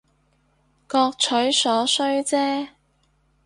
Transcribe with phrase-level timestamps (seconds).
[0.87, 2.69] 各取所需姐